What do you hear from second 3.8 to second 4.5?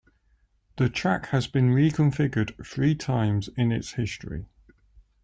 history.